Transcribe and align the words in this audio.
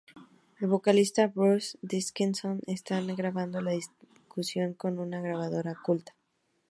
El 0.59 0.67
Vocalista 0.67 1.27
Bruce 1.27 1.77
Dickinson 1.83 2.61
estaba 2.65 3.01
grabando 3.13 3.61
la 3.61 3.73
discusión 3.73 4.73
con 4.73 4.97
una 4.97 5.21
grabadora 5.21 5.73
oculta. 5.79 6.15